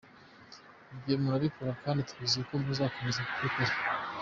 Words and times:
Ibyo 0.95 1.13
murabikora 1.23 1.71
kandi 1.83 2.07
twizeye 2.09 2.43
ko 2.49 2.53
muzakomeza 2.65 3.21
kubikora. 3.31 3.73